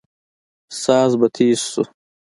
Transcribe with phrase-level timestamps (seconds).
[0.81, 1.83] ساز به تېز سو.